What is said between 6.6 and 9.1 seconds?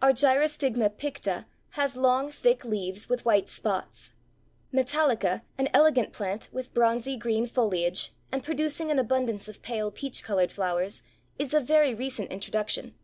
bronzy green foliage, and producing an